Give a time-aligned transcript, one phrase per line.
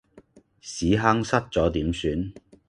[0.59, 2.33] 屎坑塞左點算？